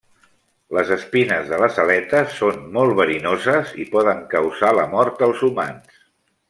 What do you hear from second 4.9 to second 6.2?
mort als humans.